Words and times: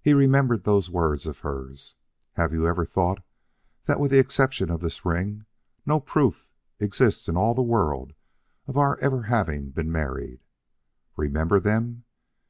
He 0.00 0.08
had 0.12 0.16
remembered 0.16 0.64
those 0.64 0.88
words 0.88 1.26
of 1.26 1.40
hers: 1.40 1.94
"Have 2.36 2.54
you 2.54 2.66
ever 2.66 2.86
thought 2.86 3.22
that 3.84 4.00
with 4.00 4.10
the 4.10 4.18
exception 4.18 4.70
of 4.70 4.80
this 4.80 5.04
ring 5.04 5.44
no 5.84 6.00
proof 6.00 6.48
exists 6.80 7.28
in 7.28 7.36
all 7.36 7.54
the 7.54 7.60
world 7.60 8.14
of 8.66 8.78
our 8.78 8.96
ever 9.02 9.24
having 9.24 9.68
been 9.68 9.92
married?" 9.92 10.40
Remember 11.14 11.60
them? 11.60 12.04